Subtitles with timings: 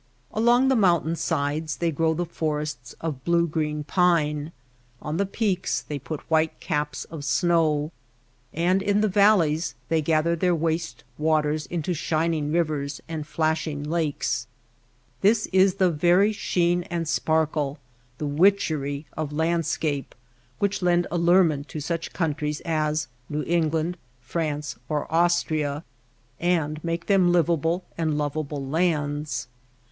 [0.33, 4.51] Along the mountain sides they grow the forests of blue green pine,
[4.99, 7.91] on the peaks they put white caps of snow;
[8.51, 13.83] and in the valleys they gather their waste waters into shining rivers and flash ing
[13.83, 14.47] lakes*
[15.21, 17.77] This is the very sheen and sparkle—
[18.17, 20.15] the witchery— of landscape
[20.57, 25.83] which lend allure ment to such countries as New England, France, or Austria,
[26.39, 29.47] and make them livable and lovable lands.